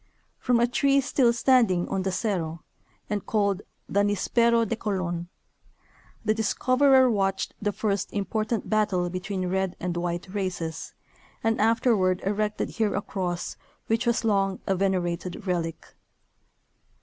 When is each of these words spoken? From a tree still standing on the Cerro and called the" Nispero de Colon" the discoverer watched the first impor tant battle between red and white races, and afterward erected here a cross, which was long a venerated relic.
From 0.39 0.59
a 0.59 0.65
tree 0.65 0.99
still 0.99 1.31
standing 1.31 1.87
on 1.89 2.01
the 2.01 2.11
Cerro 2.11 2.63
and 3.07 3.23
called 3.23 3.61
the" 3.87 3.99
Nispero 4.03 4.67
de 4.67 4.75
Colon" 4.75 5.29
the 6.25 6.33
discoverer 6.33 7.07
watched 7.07 7.53
the 7.61 7.71
first 7.71 8.09
impor 8.09 8.47
tant 8.47 8.67
battle 8.67 9.11
between 9.11 9.47
red 9.47 9.75
and 9.79 9.95
white 9.95 10.27
races, 10.33 10.95
and 11.43 11.61
afterward 11.61 12.19
erected 12.25 12.69
here 12.69 12.95
a 12.95 13.01
cross, 13.03 13.57
which 13.85 14.07
was 14.07 14.23
long 14.25 14.59
a 14.65 14.75
venerated 14.75 15.45
relic. 15.45 15.93